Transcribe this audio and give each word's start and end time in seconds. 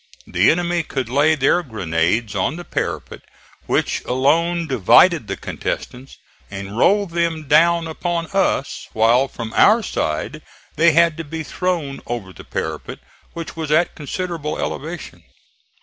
The 0.25 0.49
enemy 0.49 0.81
could 0.81 1.09
lay 1.09 1.35
their 1.35 1.61
grenades 1.61 2.35
on 2.35 2.55
the 2.55 2.63
parapet, 2.65 3.21
which 3.67 4.03
alone 4.05 4.65
divided 4.67 5.27
the 5.27 5.37
contestants, 5.37 6.17
and 6.49 6.75
roll 6.75 7.05
them 7.05 7.47
down 7.47 7.85
upon 7.87 8.25
us; 8.33 8.87
while 8.93 9.27
from 9.27 9.53
our 9.53 9.83
side 9.83 10.41
they 10.75 10.93
had 10.93 11.17
to 11.17 11.23
be 11.23 11.43
thrown 11.43 12.01
over 12.07 12.33
the 12.33 12.43
parapet, 12.43 12.97
which 13.33 13.55
was 13.55 13.69
at 13.69 13.93
considerable 13.93 14.57
elevation. 14.57 15.21